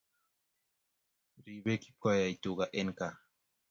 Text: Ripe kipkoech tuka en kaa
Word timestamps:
Ripe 1.45 1.73
kipkoech 1.81 2.37
tuka 2.43 2.65
en 2.79 2.87
kaa 2.97 3.15